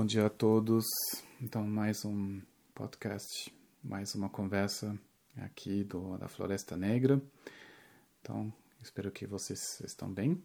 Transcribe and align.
Bom 0.00 0.06
dia 0.06 0.24
a 0.24 0.30
todos. 0.30 0.86
Então, 1.42 1.62
mais 1.62 2.06
um 2.06 2.40
podcast, 2.74 3.54
mais 3.84 4.14
uma 4.14 4.30
conversa 4.30 4.98
aqui 5.36 5.84
do, 5.84 6.16
da 6.16 6.26
Floresta 6.26 6.74
Negra. 6.74 7.20
Então, 8.18 8.50
espero 8.82 9.10
que 9.10 9.26
vocês 9.26 9.60
estão 9.84 10.10
bem. 10.10 10.42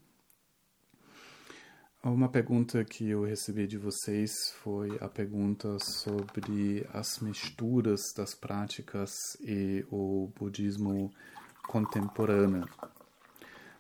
Uma 2.03 2.27
pergunta 2.27 2.83
que 2.83 3.09
eu 3.09 3.23
recebi 3.23 3.65
de 3.65 3.77
vocês 3.77 4.33
foi 4.61 4.97
a 4.99 5.07
pergunta 5.07 5.77
sobre 5.79 6.85
as 6.91 7.19
misturas 7.19 8.01
das 8.13 8.35
práticas 8.35 9.11
e 9.39 9.85
o 9.89 10.33
budismo 10.37 11.13
contemporâneo. 11.65 12.67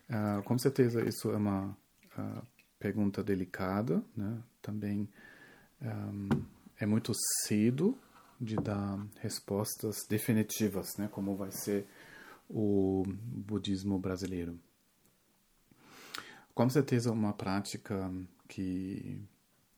Uh, 0.09 0.41
com 0.45 0.57
certeza, 0.57 1.03
isso 1.05 1.31
é 1.31 1.35
uma 1.35 1.77
uh, 2.17 2.47
pergunta 2.79 3.21
delicada, 3.21 4.01
né? 4.15 4.41
Também 4.61 5.09
é 6.79 6.85
muito 6.85 7.11
cedo 7.43 7.97
de 8.39 8.55
dar 8.55 8.99
respostas 9.19 10.05
definitivas, 10.09 10.95
né? 10.97 11.07
Como 11.07 11.35
vai 11.35 11.51
ser 11.51 11.87
o 12.49 13.03
budismo 13.07 13.97
brasileiro. 13.97 14.59
Com 16.53 16.69
certeza, 16.69 17.11
uma 17.11 17.33
prática 17.33 18.11
que 18.47 19.21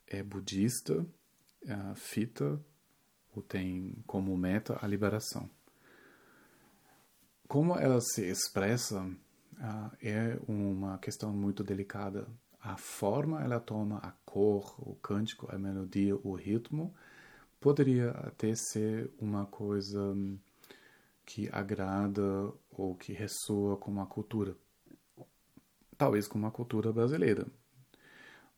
é 0.06 0.22
budista, 0.22 1.00
uh, 1.00 1.96
fita, 1.96 2.59
ou 3.36 3.42
tem 3.42 3.95
como 4.06 4.36
meta 4.38 4.78
a 4.82 4.88
liberação. 4.88 5.50
Como 7.48 7.76
ela 7.78 8.00
se 8.02 8.26
expressa 8.26 9.04
uh, 9.04 9.98
é 10.02 10.38
uma 10.48 10.98
questão 10.98 11.32
muito 11.32 11.64
delicada 11.64 12.28
a 12.68 12.76
forma 12.76 13.42
ela 13.42 13.62
toma, 13.62 13.98
a 14.00 14.12
cor, 14.26 14.76
o 14.80 14.94
cântico, 14.96 15.48
a 15.50 15.58
melodia, 15.58 16.18
o 16.18 16.34
ritmo, 16.36 16.94
poderia 17.62 18.12
até 18.12 18.54
ser 18.56 19.09
uma 19.18 19.46
coisa 19.46 20.02
hum, 20.02 20.38
que 21.26 21.48
agrada 21.50 22.52
ou 22.70 22.94
que 22.94 23.14
ressoa 23.14 23.78
com 23.78 24.02
a 24.02 24.06
cultura. 24.06 24.54
Talvez 25.98 26.28
com 26.28 26.38
uma 26.38 26.52
cultura 26.52 26.92
brasileira. 26.92 27.48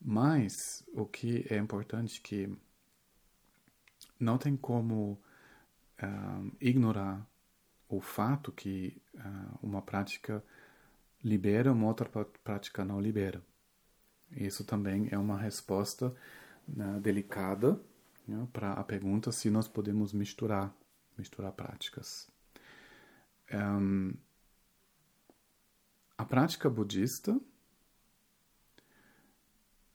Mas 0.01 0.83
o 0.91 1.05
que 1.05 1.45
é 1.47 1.57
importante 1.57 2.19
é 2.19 2.27
que 2.27 2.57
não 4.19 4.39
tem 4.39 4.57
como 4.57 5.21
uh, 6.01 6.51
ignorar 6.59 7.23
o 7.87 8.01
fato 8.01 8.51
que 8.51 8.99
uh, 9.13 9.59
uma 9.61 9.83
prática 9.83 10.43
libera, 11.23 11.71
uma 11.71 11.85
outra 11.85 12.09
prática 12.43 12.83
não 12.83 12.99
libera. 12.99 13.39
Isso 14.31 14.63
também 14.63 15.07
é 15.11 15.17
uma 15.17 15.37
resposta 15.37 16.15
né, 16.67 16.99
delicada 17.01 17.79
né, 18.27 18.47
para 18.53 18.73
a 18.73 18.83
pergunta 18.83 19.31
se 19.31 19.49
nós 19.49 19.67
podemos 19.67 20.13
misturar, 20.13 20.73
misturar 21.17 21.51
práticas. 21.51 22.29
Um, 23.51 24.13
a 26.17 26.25
prática 26.25 26.69
budista 26.69 27.39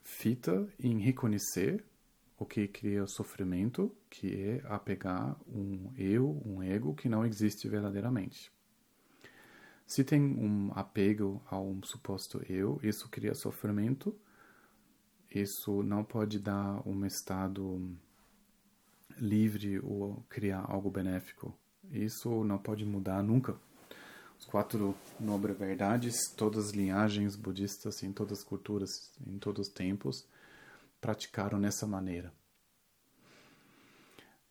fita 0.03 0.69
em 0.79 0.99
reconhecer 0.99 1.85
o 2.37 2.45
que 2.45 2.67
cria 2.67 3.07
sofrimento, 3.07 3.95
que 4.11 4.35
é 4.35 4.63
apegar 4.67 5.37
um 5.47 5.93
eu, 5.97 6.43
um 6.45 6.63
ego 6.63 6.95
que 6.95 7.09
não 7.09 7.25
existe 7.25 7.69
verdadeiramente. 7.69 8.53
Se 9.87 10.03
tem 10.03 10.21
um 10.21 10.73
apego 10.75 11.43
a 11.47 11.61
um 11.61 11.83
suposto 11.83 12.43
eu, 12.49 12.81
isso 12.83 13.09
cria 13.09 13.35
sofrimento 13.35 14.17
isso 15.35 15.83
não 15.83 16.05
pode 16.05 16.39
dar 16.39 16.87
um 16.87 17.05
estado 17.05 17.99
livre 19.19 19.81
ou 19.81 20.25
criar 20.29 20.65
algo 20.69 20.89
benéfico. 20.89 21.53
Isso 21.91 22.45
não 22.45 22.57
pode 22.57 22.85
mudar 22.85 23.21
nunca. 23.21 23.59
Os 24.39 24.47
quatro 24.47 24.97
nobres 25.19 25.59
verdades, 25.59 26.31
todas 26.37 26.67
as 26.67 26.71
linhagens 26.73 27.35
budistas, 27.35 28.03
em 28.05 28.13
todas 28.13 28.39
as 28.39 28.45
culturas, 28.45 29.13
em 29.27 29.37
todos 29.39 29.67
os 29.67 29.73
tempos, 29.73 30.25
praticaram 31.01 31.59
nessa 31.59 31.85
maneira. 31.85 32.33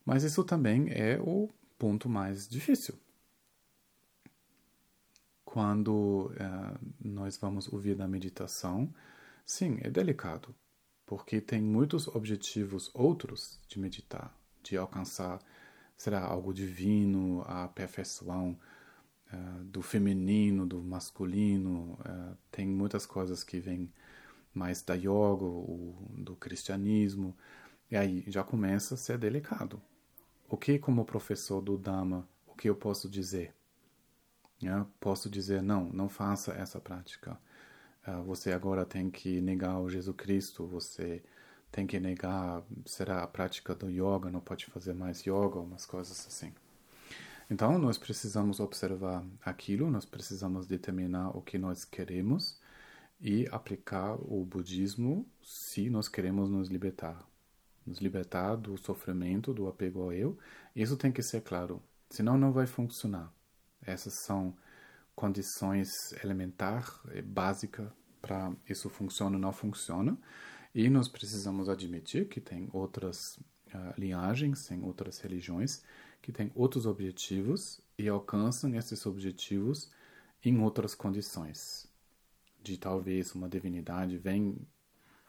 Mas 0.06 0.24
isso 0.24 0.44
também 0.44 0.90
é 0.92 1.18
o 1.22 1.50
ponto 1.80 2.10
mais 2.10 2.46
difícil. 2.48 2.96
Quando 5.46 6.32
uh, 6.32 6.94
nós 7.00 7.38
vamos 7.38 7.72
ouvir 7.72 7.96
na 7.96 8.08
meditação, 8.08 8.94
sim, 9.46 9.78
é 9.82 9.90
delicado 9.90 10.54
porque 11.06 11.42
tem 11.42 11.62
muitos 11.62 12.08
objetivos 12.08 12.90
outros 12.94 13.60
de 13.68 13.80
meditar, 13.80 14.36
de 14.62 14.78
alcançar, 14.78 15.40
será 15.98 16.24
algo 16.24 16.54
divino, 16.54 17.44
a 17.48 17.68
perfeição 17.68 18.58
uh, 19.32 19.64
do 19.66 19.82
feminino, 19.82 20.66
do 20.66 20.82
masculino, 20.82 21.98
uh, 22.02 22.38
tem 22.52 22.68
muitas 22.68 23.06
coisas 23.06 23.44
que 23.44 23.60
vêm 23.60 23.92
mais 24.54 24.82
da 24.82 24.94
yoga, 24.94 25.46
do 26.18 26.36
cristianismo, 26.40 27.36
e 27.90 27.98
aí 27.98 28.24
já 28.28 28.44
começa 28.44 28.96
a 28.96 28.98
ser 28.98 29.18
delicado. 29.18 29.82
O 30.48 30.56
que, 30.56 30.78
como 30.78 31.06
professor 31.06 31.62
do 31.62 31.78
Dhamma, 31.78 32.28
o 32.48 32.54
que 32.54 32.70
eu 32.70 32.76
posso 32.76 33.10
dizer? 33.10 33.54
Eu 34.62 34.88
posso 35.00 35.30
dizer, 35.30 35.62
não, 35.62 35.90
não 35.90 36.08
faça 36.08 36.54
essa 36.54 36.80
prática 36.80 37.38
você 38.26 38.52
agora 38.52 38.86
tem 38.86 39.10
que 39.10 39.40
negar 39.42 39.80
o 39.80 39.90
Jesus 39.90 40.16
Cristo, 40.16 40.66
você 40.68 41.24
tem 41.72 41.88
que 41.88 42.00
negar, 42.00 42.64
será 42.86 43.24
a 43.24 43.28
prática 43.28 43.74
do 43.74 43.90
yoga, 43.90 44.30
não 44.30 44.40
pode 44.40 44.66
fazer 44.68 44.94
mais 44.94 45.22
yoga, 45.22 45.60
umas 45.60 45.86
coisas 45.86 46.28
assim. 46.28 46.54
Então, 47.50 47.78
nós 47.78 47.98
precisamos 47.98 48.60
observar 48.60 49.26
aquilo, 49.44 49.90
nós 49.90 50.06
precisamos 50.06 50.68
determinar 50.68 51.36
o 51.36 51.42
que 51.42 51.58
nós 51.58 51.84
queremos 51.84 52.60
e 53.20 53.48
aplicar 53.52 54.16
o 54.16 54.46
budismo 54.46 55.26
se 55.42 55.90
nós 55.90 56.08
queremos 56.08 56.50
nos 56.50 56.70
libertar. 56.70 57.26
Nos 57.86 58.00
libertar 58.00 58.56
do 58.56 58.78
sofrimento, 58.78 59.54
do 59.54 59.68
apego 59.68 60.04
ao 60.04 60.14
eu. 60.14 60.38
Isso 60.76 60.96
tem 60.96 61.12
que 61.12 61.22
ser 61.22 61.42
claro, 61.42 61.82
senão 62.10 62.38
não 62.38 62.52
vai 62.52 62.66
funcionar. 62.66 63.34
Essas 63.82 64.14
são 64.14 64.56
condições 65.16 66.12
elementar, 66.24 67.02
eh, 67.10 67.22
básica 67.22 67.94
para 68.22 68.54
isso 68.68 68.90
funciona 68.90 69.36
ou 69.36 69.42
não 69.42 69.54
funciona. 69.54 70.18
E 70.74 70.90
nós 70.90 71.08
precisamos 71.08 71.70
admitir 71.70 72.28
que 72.28 72.42
tem 72.42 72.68
outras 72.74 73.38
uh, 73.74 73.94
linhagens, 73.98 74.66
tem 74.66 74.84
outras 74.84 75.20
religiões 75.20 75.84
que 76.22 76.32
têm 76.32 76.52
outros 76.56 76.86
objetivos 76.86 77.80
e 77.98 78.08
alcançam 78.08 78.74
esses 78.76 79.06
objetivos 79.06 79.92
em 80.44 80.60
outras 80.60 80.96
condições. 80.96 81.86
De 82.64 82.78
talvez 82.78 83.36
uma 83.36 83.50
divindade 83.50 84.18
vem 84.18 84.52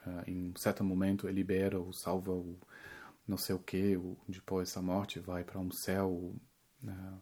uh, 0.07 0.23
em 0.27 0.51
um 0.51 0.57
certo 0.57 0.83
momento 0.85 1.29
e 1.29 1.33
libera 1.33 1.79
ou 1.79 1.93
salva 1.93 2.33
o 2.33 2.59
não 3.27 3.39
sei 3.39 3.55
o 3.55 3.59
que, 3.59 3.99
depois 4.29 4.75
da 4.75 4.83
morte 4.83 5.19
vai 5.19 5.45
para 5.45 5.59
um 5.59 5.71
céu. 5.71 6.35
Uh, 6.83 7.21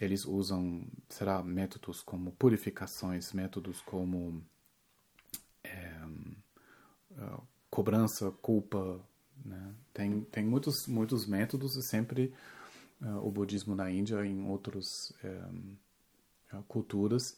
eles 0.00 0.24
usam, 0.24 0.86
será, 1.08 1.42
métodos 1.42 2.00
como 2.02 2.32
purificações, 2.32 3.32
métodos 3.32 3.80
como 3.82 4.42
é, 5.62 6.00
uh, 7.12 7.42
cobrança, 7.70 8.30
culpa. 8.30 9.00
Né? 9.44 9.74
Tem, 9.92 10.20
tem 10.22 10.44
muitos, 10.44 10.86
muitos 10.86 11.26
métodos 11.26 11.76
e 11.76 11.82
sempre 11.82 12.32
uh, 13.00 13.26
o 13.26 13.30
budismo 13.30 13.74
na 13.74 13.90
Índia 13.90 14.24
em 14.24 14.48
outras 14.48 15.10
uh, 15.22 16.62
culturas 16.68 17.36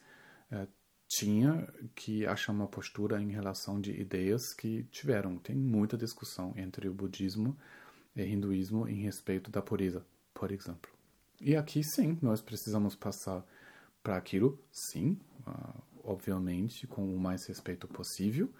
tinha 1.08 1.66
que 1.94 2.26
achar 2.26 2.52
uma 2.52 2.66
postura 2.66 3.20
em 3.22 3.30
relação 3.30 3.80
de 3.80 3.92
ideias 3.92 4.52
que 4.52 4.84
tiveram. 4.84 5.38
Tem 5.38 5.54
muita 5.54 5.96
discussão 5.96 6.52
entre 6.56 6.88
o 6.88 6.94
budismo 6.94 7.56
e 8.14 8.22
o 8.22 8.26
hinduísmo 8.26 8.88
em 8.88 9.02
respeito 9.02 9.50
da 9.50 9.62
pureza, 9.62 10.04
por 10.34 10.50
exemplo. 10.50 10.95
E 11.40 11.54
aqui 11.54 11.82
sim, 11.84 12.18
nós 12.22 12.40
precisamos 12.40 12.96
passar 12.96 13.44
para 14.02 14.16
aquilo, 14.16 14.58
sim, 14.70 15.18
uh, 15.46 15.82
obviamente, 16.02 16.86
com 16.86 17.14
o 17.14 17.18
mais 17.18 17.44
respeito 17.46 17.86
possível, 17.86 18.50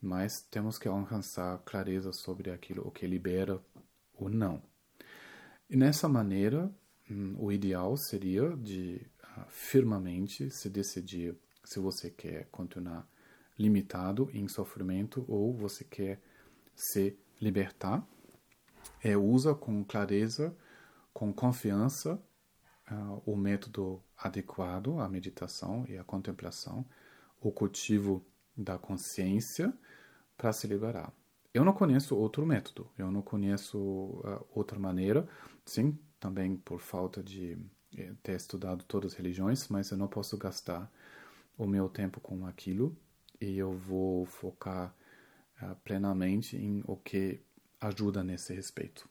mas 0.00 0.42
temos 0.50 0.78
que 0.78 0.86
alcançar 0.86 1.58
clareza 1.64 2.12
sobre 2.12 2.50
aquilo 2.50 2.86
o 2.86 2.90
que 2.90 3.06
libera 3.06 3.60
ou 4.14 4.28
não. 4.28 4.62
E 5.70 5.76
nessa 5.76 6.08
maneira, 6.08 6.70
hum, 7.10 7.34
o 7.38 7.50
ideal 7.50 7.96
seria 7.96 8.56
de 8.56 9.00
uh, 9.22 9.44
firmemente 9.48 10.50
se 10.50 10.68
decidir 10.68 11.36
se 11.64 11.78
você 11.78 12.10
quer 12.10 12.46
continuar 12.50 13.08
limitado 13.58 14.30
em 14.32 14.48
sofrimento 14.48 15.24
ou 15.28 15.54
você 15.54 15.84
quer 15.84 16.20
se 16.74 17.18
libertar. 17.40 18.06
É, 19.02 19.16
usa 19.16 19.54
com 19.54 19.84
clareza, 19.84 20.56
com 21.12 21.32
confiança 21.32 22.22
uh, 22.90 23.22
o 23.24 23.36
método 23.36 24.02
adequado 24.16 24.98
à 25.00 25.08
meditação 25.08 25.84
e 25.88 25.96
à 25.96 26.04
contemplação, 26.04 26.84
o 27.40 27.52
cultivo 27.52 28.24
da 28.56 28.78
consciência 28.78 29.72
para 30.36 30.52
se 30.52 30.66
liberar. 30.66 31.12
eu 31.54 31.64
não 31.64 31.72
conheço 31.72 32.16
outro 32.16 32.46
método, 32.46 32.88
eu 32.96 33.10
não 33.10 33.22
conheço 33.22 33.78
uh, 33.78 34.46
outra 34.54 34.78
maneira, 34.78 35.28
sim, 35.64 35.98
também 36.20 36.56
por 36.56 36.80
falta 36.80 37.22
de 37.22 37.58
eh, 37.96 38.12
ter 38.22 38.36
estudado 38.36 38.84
todas 38.84 39.12
as 39.12 39.18
religiões, 39.18 39.68
mas 39.68 39.90
eu 39.90 39.96
não 39.96 40.08
posso 40.08 40.36
gastar 40.36 40.90
o 41.56 41.66
meu 41.66 41.88
tempo 41.88 42.20
com 42.20 42.46
aquilo 42.46 42.96
e 43.40 43.56
eu 43.56 43.72
vou 43.72 44.26
focar 44.26 44.94
uh, 45.62 45.74
plenamente 45.84 46.56
em 46.56 46.82
o 46.86 46.96
que 46.96 47.40
ajuda 47.80 48.22
nesse 48.22 48.52
respeito. 48.54 49.08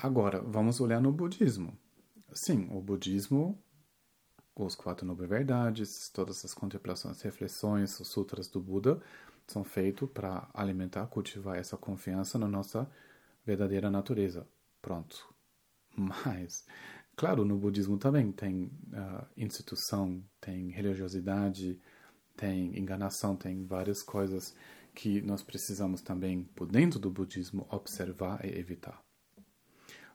Agora, 0.00 0.40
vamos 0.40 0.80
olhar 0.80 1.00
no 1.00 1.10
budismo. 1.10 1.76
Sim, 2.32 2.68
o 2.70 2.80
budismo, 2.80 3.60
os 4.54 4.76
quatro 4.76 5.04
nobres 5.04 5.28
verdades, 5.28 6.08
todas 6.10 6.44
as 6.44 6.54
contemplações, 6.54 7.20
reflexões, 7.20 7.98
os 7.98 8.06
sutras 8.06 8.46
do 8.46 8.60
Buda 8.60 9.02
são 9.48 9.64
feitos 9.64 10.08
para 10.08 10.48
alimentar, 10.54 11.04
cultivar 11.08 11.56
essa 11.58 11.76
confiança 11.76 12.38
na 12.38 12.46
nossa 12.46 12.88
verdadeira 13.44 13.90
natureza. 13.90 14.46
Pronto. 14.80 15.34
Mas, 15.96 16.64
claro, 17.16 17.44
no 17.44 17.58
budismo 17.58 17.98
também 17.98 18.30
tem 18.30 18.66
uh, 18.66 19.26
instituição, 19.36 20.22
tem 20.40 20.70
religiosidade, 20.70 21.76
tem 22.36 22.78
enganação, 22.78 23.34
tem 23.34 23.66
várias 23.66 24.00
coisas 24.00 24.54
que 24.94 25.20
nós 25.22 25.42
precisamos 25.42 26.02
também, 26.02 26.44
por 26.44 26.68
dentro 26.68 27.00
do 27.00 27.10
budismo, 27.10 27.66
observar 27.68 28.44
e 28.44 28.56
evitar. 28.56 29.07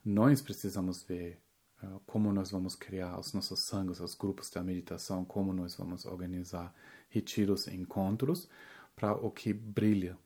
Nós 0.04 0.42
precisamos 0.42 1.02
ver 1.04 1.42
uh, 1.82 2.00
como 2.06 2.34
nós 2.34 2.52
vamos 2.52 2.76
criar 2.76 3.18
os 3.20 3.32
nossos 3.32 3.62
sangues, 3.62 4.00
os 4.00 4.16
grupos 4.16 4.50
da 4.50 4.62
meditação, 4.62 5.24
como 5.24 5.54
nós 5.54 5.76
vamos 5.76 6.06
organizar 6.06 6.74
retiros 7.10 7.68
e 7.68 7.76
encontros 7.76 8.50
para 8.96 9.14
o 9.14 9.32
que 9.32 9.54
brilha. 9.54 10.18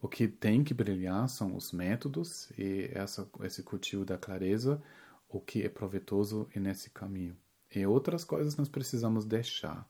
O 0.00 0.08
que 0.08 0.26
tem 0.26 0.64
que 0.64 0.74
brilhar 0.74 1.28
são 1.28 1.54
os 1.56 1.72
métodos 1.72 2.50
e 2.58 2.90
essa, 2.92 3.28
esse 3.44 3.62
cultivo 3.62 4.04
da 4.04 4.18
clareza, 4.18 4.82
o 5.28 5.40
que 5.40 5.62
é 5.62 5.68
proveitoso 5.68 6.48
nesse 6.54 6.90
caminho. 6.90 7.36
E 7.74 7.86
outras 7.86 8.24
coisas 8.24 8.56
nós 8.56 8.68
precisamos 8.68 9.24
deixar. 9.24 9.88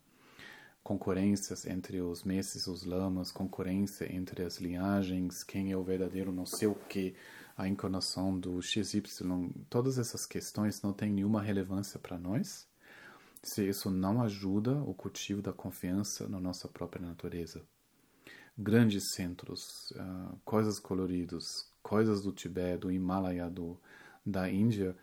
Concorrências 0.82 1.66
entre 1.66 2.00
os 2.00 2.24
mestres, 2.24 2.66
os 2.66 2.84
lamas, 2.84 3.30
concorrência 3.30 4.12
entre 4.12 4.42
as 4.42 4.58
linhagens, 4.58 5.44
quem 5.44 5.70
é 5.70 5.76
o 5.76 5.84
verdadeiro 5.84 6.32
não 6.32 6.44
sei 6.44 6.68
o 6.68 6.74
que, 6.74 7.14
a 7.56 7.68
encarnação 7.68 8.38
do 8.38 8.60
XY, 8.60 9.02
todas 9.68 9.98
essas 9.98 10.26
questões 10.26 10.82
não 10.82 10.92
têm 10.92 11.12
nenhuma 11.12 11.40
relevância 11.40 11.98
para 11.98 12.18
nós 12.18 12.66
se 13.42 13.68
isso 13.68 13.90
não 13.90 14.22
ajuda 14.22 14.72
o 14.82 14.94
cultivo 14.94 15.42
da 15.42 15.52
confiança 15.52 16.28
na 16.28 16.38
nossa 16.38 16.68
própria 16.68 17.04
natureza. 17.04 17.62
Grandes 18.56 19.12
centros, 19.12 19.90
uh, 19.92 20.38
coisas 20.44 20.78
coloridas, 20.78 21.68
coisas 21.82 22.22
do 22.22 22.32
Tibete, 22.32 22.82
do 22.82 22.92
Himalaia, 22.92 23.50
do, 23.50 23.76
da 24.24 24.48
Índia, 24.48 24.96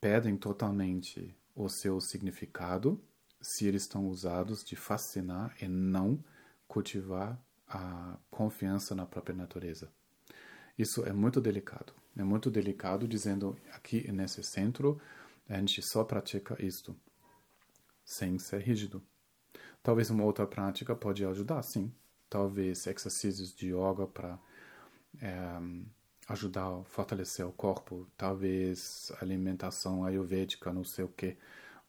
perdem 0.00 0.36
totalmente 0.36 1.36
o 1.54 1.68
seu 1.68 2.00
significado 2.00 2.98
se 3.42 3.66
eles 3.66 3.82
estão 3.82 4.06
usados 4.06 4.64
de 4.64 4.76
fascinar 4.76 5.54
e 5.60 5.68
não 5.68 6.22
cultivar 6.66 7.38
a 7.68 8.16
confiança 8.30 8.94
na 8.94 9.04
própria 9.04 9.34
natureza. 9.34 9.90
Isso 10.78 11.04
é 11.04 11.12
muito 11.12 11.40
delicado. 11.40 11.92
É 12.16 12.22
muito 12.22 12.50
delicado 12.50 13.08
dizendo 13.08 13.56
aqui 13.72 14.10
nesse 14.12 14.42
centro 14.42 15.00
a 15.48 15.58
gente 15.58 15.82
só 15.82 16.04
pratica 16.04 16.56
isto 16.64 16.96
sem 18.04 18.38
ser 18.38 18.60
rígido. 18.60 19.02
Talvez 19.82 20.10
uma 20.10 20.24
outra 20.24 20.46
prática 20.46 20.94
pode 20.94 21.24
ajudar, 21.24 21.62
sim. 21.62 21.92
Talvez 22.28 22.86
exercícios 22.86 23.54
de 23.54 23.68
yoga 23.68 24.06
para 24.06 24.38
é, 25.20 25.26
eh, 25.26 25.82
ajudar 26.28 26.66
a 26.66 26.84
fortalecer 26.84 27.46
o 27.46 27.52
corpo. 27.52 28.06
Talvez 28.16 29.12
alimentação 29.20 30.04
ayurvédica, 30.04 30.72
não 30.72 30.84
sei 30.84 31.04
o 31.04 31.08
que. 31.08 31.36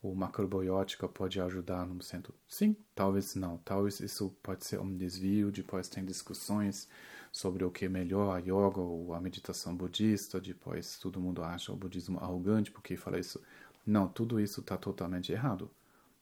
O 0.03 0.13
macrobiótica 0.13 1.07
pode 1.07 1.39
ajudar 1.39 1.85
no 1.87 2.03
centro. 2.03 2.35
Sim, 2.45 2.75
talvez 2.93 3.35
não. 3.35 3.57
Talvez 3.59 4.01
isso 4.01 4.35
pode 4.43 4.65
ser 4.65 4.81
um 4.81 4.97
desvio. 4.97 5.49
Depois 5.49 5.87
tem 5.87 6.03
discussões 6.03 6.89
sobre 7.31 7.63
o 7.63 7.71
que 7.71 7.85
é 7.85 7.89
melhor, 7.89 8.35
a 8.35 8.39
yoga 8.39 8.81
ou 8.81 9.13
a 9.13 9.21
meditação 9.21 9.73
budista. 9.73 10.41
Depois 10.41 10.99
todo 10.99 11.21
mundo 11.21 11.41
acha 11.41 11.71
o 11.71 11.77
budismo 11.77 12.19
arrogante 12.19 12.69
porque 12.69 12.97
fala 12.97 13.17
isso. 13.17 13.41
Não, 13.85 14.09
tudo 14.09 14.41
isso 14.41 14.59
está 14.59 14.75
totalmente 14.75 15.31
errado. 15.31 15.71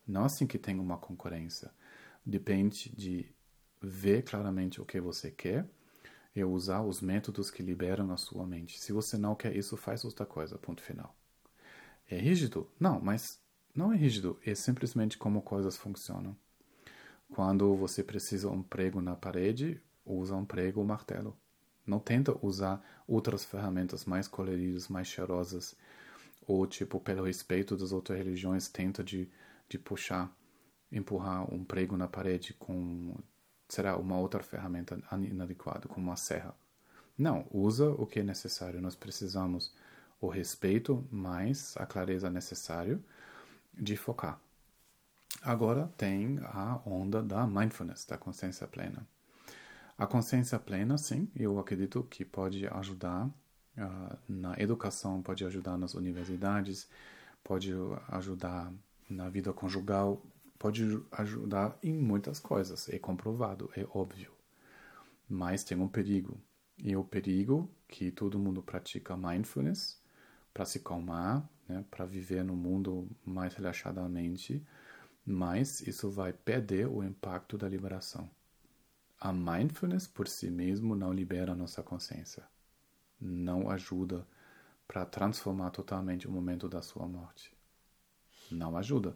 Não 0.08 0.26
assim 0.26 0.46
que 0.46 0.60
tem 0.60 0.80
uma 0.80 0.98
concorrência. 1.00 1.72
Depende 2.24 2.88
de 2.96 3.34
ver 3.82 4.22
claramente 4.22 4.80
o 4.80 4.86
que 4.86 5.02
você 5.02 5.32
quer 5.32 5.68
e 6.36 6.44
usar 6.44 6.84
os 6.84 7.02
métodos 7.02 7.50
que 7.50 7.64
liberam 7.64 8.12
a 8.12 8.18
sua 8.18 8.46
mente. 8.46 8.80
Se 8.80 8.94
você 8.94 9.18
não 9.18 9.34
quer 9.34 9.56
isso, 9.56 9.76
faz 9.76 10.06
outra 10.06 10.24
coisa. 10.24 10.56
Ponto 10.60 10.84
final. 10.84 11.16
É 12.08 12.18
rígido? 12.20 12.70
Não, 12.80 13.02
mas 13.02 13.41
não 13.76 13.94
é 13.94 13.96
rígido. 13.96 14.40
É 14.46 14.54
simplesmente 14.56 15.18
como 15.18 15.42
coisas 15.42 15.78
funcionam. 15.78 16.36
Quando 17.30 17.76
você 17.76 18.04
precisa 18.04 18.50
um 18.50 18.62
prego 18.62 19.02
na 19.02 19.16
parede, 19.16 19.82
usa 20.06 20.36
um 20.36 20.46
prego 20.46 20.80
ou 20.80 20.86
um 20.86 20.88
martelo. 20.88 21.38
Não 21.86 22.00
tenta 22.00 22.38
usar 22.46 22.84
outras 23.08 23.44
ferramentas 23.44 24.06
mais 24.06 24.28
coloridas, 24.28 24.88
mais 24.88 25.08
cheirosas, 25.08 25.76
ou 26.46 26.68
tipo, 26.68 27.00
pelo 27.00 27.24
respeito 27.24 27.76
das 27.78 27.92
outras 27.92 28.18
religiões, 28.18 28.68
tenta 28.68 29.04
de 29.04 29.30
de 29.72 29.80
puxar, 29.80 30.30
empurrar 30.92 31.52
um 31.54 31.64
prego 31.64 31.96
na 31.96 32.08
parede 32.08 32.54
com, 32.54 33.16
será, 33.70 33.96
uma 33.96 34.20
outra 34.20 34.44
ferramenta 34.44 35.02
inadequada, 35.14 35.88
como 35.88 36.08
uma 36.08 36.18
serra. 36.18 36.54
Não, 37.18 37.48
usa 37.50 37.90
o 37.90 38.06
que 38.06 38.20
é 38.20 38.24
necessário. 38.24 38.82
Nós 38.82 38.96
precisamos 38.96 39.74
o 40.20 40.28
respeito 40.28 41.08
mais 41.10 41.74
a 41.78 41.86
clareza 41.86 42.30
necessário 42.30 43.02
de 43.74 43.96
focar. 43.98 44.40
Agora 45.42 45.92
tem 45.98 46.40
a 46.44 46.80
onda 46.86 47.22
da 47.22 47.48
mindfulness, 47.48 48.06
da 48.06 48.18
consciência 48.18 48.68
plena. 48.68 49.08
A 49.98 50.06
consciência 50.06 50.60
plena, 50.60 50.98
sim, 50.98 51.30
eu 51.36 51.60
acredito 51.60 52.04
que 52.04 52.26
pode 52.26 52.68
ajudar 52.68 53.28
uh, 53.28 54.18
na 54.28 54.56
educação, 54.60 55.22
pode 55.22 55.46
ajudar 55.46 55.78
nas 55.78 55.94
universidades, 55.94 56.90
pode 57.44 57.72
ajudar 58.10 58.72
na 59.10 59.30
vida 59.30 59.52
conjugal 59.52 60.22
pode 60.62 61.04
ajudar 61.14 61.76
em 61.82 61.92
muitas 61.92 62.40
coisas, 62.40 62.88
é 62.90 63.00
comprovado, 63.00 63.72
é 63.76 63.84
óbvio. 63.96 64.32
Mas 65.28 65.64
tem 65.64 65.76
um 65.76 65.88
perigo. 65.88 66.40
E 66.78 66.96
o 66.96 67.04
perigo 67.04 67.68
que 67.88 68.12
todo 68.12 68.38
mundo 68.38 68.62
pratica 68.62 69.18
mindfulness 69.18 70.00
para 70.54 70.66
se 70.66 70.80
calmar, 70.80 71.48
né, 71.68 71.86
para 71.90 72.06
viver 72.06 72.44
no 72.44 72.56
mundo 72.56 73.08
mais 73.26 73.54
relaxadamente, 73.56 74.66
mas 75.26 75.82
isso 75.82 76.10
vai 76.10 76.34
perder 76.34 76.88
o 76.88 77.04
impacto 77.04 77.58
da 77.58 77.70
liberação. 77.70 78.30
A 79.20 79.32
mindfulness 79.32 80.08
por 80.08 80.28
si 80.28 80.50
mesmo 80.50 80.96
não 80.96 81.14
libera 81.14 81.52
a 81.52 81.56
nossa 81.56 81.84
consciência. 81.84 82.44
Não 83.20 83.70
ajuda 83.70 84.28
para 84.88 85.06
transformar 85.06 85.70
totalmente 85.70 86.28
o 86.28 86.32
momento 86.32 86.68
da 86.68 86.82
sua 86.82 87.08
morte 87.08 87.56
não 88.56 88.78
ajuda. 88.78 89.16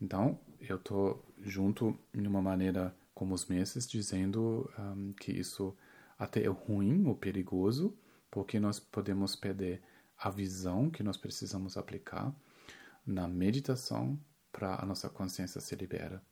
Então, 0.00 0.38
eu 0.60 0.76
estou 0.76 1.24
junto 1.40 1.98
de 2.12 2.26
uma 2.26 2.42
maneira 2.42 2.94
como 3.14 3.34
os 3.34 3.46
meses, 3.46 3.88
dizendo 3.88 4.70
um, 4.78 5.12
que 5.12 5.32
isso 5.32 5.74
até 6.18 6.44
é 6.44 6.48
ruim 6.48 7.06
ou 7.06 7.14
perigoso, 7.14 7.96
porque 8.30 8.60
nós 8.60 8.78
podemos 8.78 9.34
perder 9.34 9.82
a 10.18 10.30
visão 10.30 10.90
que 10.90 11.02
nós 11.02 11.16
precisamos 11.16 11.76
aplicar 11.76 12.34
na 13.06 13.28
meditação 13.28 14.18
para 14.50 14.82
a 14.82 14.86
nossa 14.86 15.08
consciência 15.08 15.60
se 15.60 15.74
libera. 15.74 16.22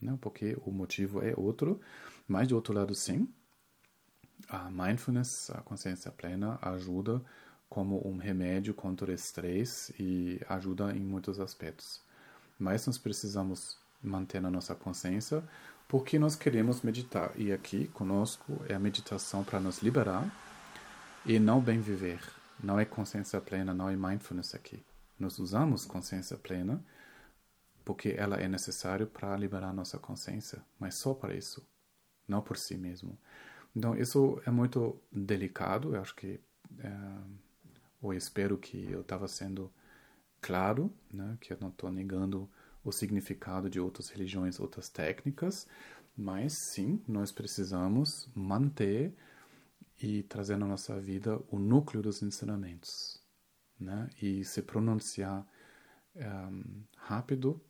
Né? 0.00 0.16
Porque 0.20 0.56
o 0.64 0.70
motivo 0.70 1.22
é 1.22 1.34
outro, 1.36 1.80
mas 2.26 2.48
de 2.48 2.54
outro 2.54 2.74
lado, 2.74 2.94
sim, 2.94 3.28
a 4.48 4.70
mindfulness, 4.70 5.50
a 5.50 5.60
consciência 5.60 6.10
plena, 6.10 6.58
ajuda 6.60 7.22
como 7.68 8.06
um 8.06 8.16
remédio 8.16 8.74
contra 8.74 9.10
o 9.10 9.14
estresse 9.14 9.94
e 9.98 10.40
ajuda 10.48 10.94
em 10.94 11.00
muitos 11.00 11.40
aspectos 11.40 12.04
mas 12.58 12.86
nós 12.86 12.98
precisamos 12.98 13.76
manter 14.02 14.44
a 14.44 14.50
nossa 14.50 14.74
consciência 14.74 15.42
porque 15.88 16.18
nós 16.18 16.34
queremos 16.36 16.82
meditar. 16.82 17.32
E 17.36 17.52
aqui 17.52 17.88
conosco 17.88 18.64
é 18.68 18.74
a 18.74 18.78
meditação 18.78 19.44
para 19.44 19.60
nos 19.60 19.82
liberar 19.82 20.26
e 21.26 21.38
não 21.38 21.60
bem 21.60 21.80
viver. 21.80 22.20
Não 22.64 22.80
é 22.80 22.84
consciência 22.86 23.40
plena, 23.40 23.74
não 23.74 23.90
é 23.90 23.96
mindfulness 23.96 24.54
aqui. 24.54 24.82
Nós 25.18 25.38
usamos 25.38 25.84
consciência 25.84 26.36
plena 26.36 26.82
porque 27.84 28.14
ela 28.16 28.36
é 28.36 28.48
necessária 28.48 29.06
para 29.06 29.36
liberar 29.36 29.74
nossa 29.74 29.98
consciência, 29.98 30.64
mas 30.78 30.94
só 30.94 31.12
para 31.12 31.34
isso, 31.34 31.62
não 32.26 32.40
por 32.40 32.56
si 32.56 32.78
mesmo. 32.78 33.18
Então, 33.76 33.94
isso 33.94 34.40
é 34.46 34.50
muito 34.50 34.98
delicado. 35.12 35.94
Eu 35.94 36.00
acho 36.00 36.14
que, 36.14 36.40
é, 36.78 36.90
ou 38.00 38.14
espero 38.14 38.56
que 38.56 38.90
eu 38.90 39.02
estava 39.02 39.28
sendo 39.28 39.70
claro, 40.40 40.90
né, 41.12 41.36
que 41.40 41.52
eu 41.52 41.58
não 41.60 41.68
estou 41.68 41.92
negando 41.92 42.48
o 42.82 42.90
significado 42.90 43.68
de 43.68 43.78
outras 43.78 44.08
religiões, 44.08 44.58
outras 44.58 44.88
técnicas, 44.88 45.66
mas 46.16 46.54
sim, 46.54 47.02
nós 47.06 47.30
precisamos 47.30 48.28
manter 48.34 49.14
e 50.04 50.22
trazer 50.22 50.56
na 50.58 50.66
nossa 50.66 51.00
vida 51.00 51.40
o 51.48 51.58
núcleo 51.58 52.02
dos 52.02 52.22
ensinamentos, 52.22 53.18
né? 53.80 54.10
E 54.20 54.44
se 54.44 54.60
pronunciar 54.60 55.46
um, 56.14 56.20
eh, 56.20 56.84
rápido 56.96 57.60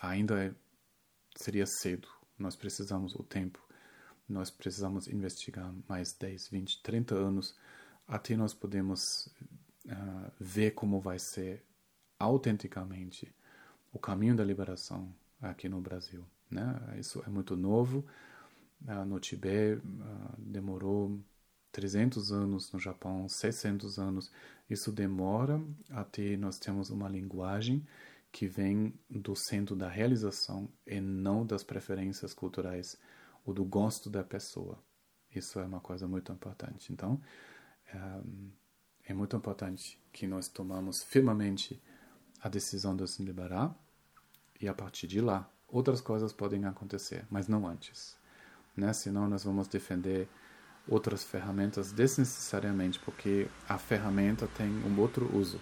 ainda 0.00 0.42
é, 0.42 0.54
seria 1.36 1.66
cedo. 1.66 2.08
Nós 2.38 2.56
precisamos 2.56 3.14
o 3.14 3.22
tempo. 3.22 3.62
Nós 4.28 4.50
precisamos 4.50 5.06
investigar 5.06 5.72
mais 5.86 6.14
10, 6.14 6.48
20, 6.48 6.82
30 6.82 7.14
anos 7.14 7.56
até 8.06 8.36
nós 8.36 8.52
podemos 8.52 9.26
uh, 9.86 10.32
ver 10.38 10.72
como 10.72 11.00
vai 11.00 11.18
ser 11.18 11.64
autenticamente 12.18 13.32
o 13.92 13.98
caminho 13.98 14.36
da 14.36 14.44
liberação 14.44 15.14
aqui 15.40 15.68
no 15.68 15.80
Brasil. 15.80 16.24
Né? 16.50 16.96
Isso 16.98 17.22
é 17.26 17.30
muito 17.30 17.56
novo. 17.56 18.04
Uh, 18.86 19.04
no 19.04 19.20
Tibete 19.20 19.80
uh, 19.80 20.36
demorou 20.38 21.20
300 21.70 22.32
anos, 22.32 22.72
no 22.72 22.78
Japão 22.78 23.28
600 23.28 23.98
anos. 23.98 24.30
Isso 24.68 24.92
demora 24.92 25.62
até 25.90 26.36
nós 26.36 26.58
temos 26.58 26.90
uma 26.90 27.08
linguagem 27.08 27.86
que 28.30 28.46
vem 28.46 28.94
do 29.08 29.36
centro 29.36 29.76
da 29.76 29.88
realização 29.88 30.68
e 30.86 31.00
não 31.00 31.44
das 31.44 31.62
preferências 31.62 32.32
culturais 32.32 32.98
ou 33.44 33.52
do 33.52 33.64
gosto 33.64 34.08
da 34.08 34.24
pessoa. 34.24 34.78
Isso 35.34 35.58
é 35.60 35.64
uma 35.64 35.80
coisa 35.80 36.06
muito 36.08 36.32
importante. 36.32 36.92
Então, 36.92 37.20
é, 37.86 39.10
é 39.10 39.14
muito 39.14 39.36
importante 39.36 40.00
que 40.12 40.26
nós 40.26 40.48
tomamos 40.48 41.02
firmemente 41.02 41.80
a 42.40 42.48
decisão 42.48 42.96
de 42.96 43.06
se 43.06 43.22
liberar 43.22 43.74
e 44.60 44.68
a 44.68 44.74
partir 44.74 45.06
de 45.06 45.20
lá 45.20 45.50
outras 45.68 46.00
coisas 46.00 46.32
podem 46.32 46.64
acontecer, 46.64 47.26
mas 47.30 47.48
não 47.48 47.66
antes. 47.66 48.16
Né? 48.76 48.92
Senão 48.92 49.28
nós 49.28 49.44
vamos 49.44 49.68
defender 49.68 50.28
outras 50.88 51.22
ferramentas 51.22 51.92
desnecessariamente, 51.92 52.98
porque 52.98 53.46
a 53.68 53.78
ferramenta 53.78 54.48
tem 54.56 54.68
um 54.68 54.98
outro 54.98 55.30
uso. 55.36 55.60